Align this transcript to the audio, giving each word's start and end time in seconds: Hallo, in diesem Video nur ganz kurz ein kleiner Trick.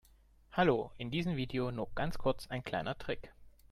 Hallo, 0.53 0.89
in 0.97 1.11
diesem 1.11 1.35
Video 1.37 1.69
nur 1.69 1.91
ganz 1.93 2.17
kurz 2.17 2.47
ein 2.47 2.63
kleiner 2.63 2.97
Trick. 2.97 3.31